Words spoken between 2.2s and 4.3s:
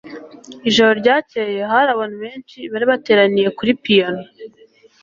benshi bari bateraniye kuri piyano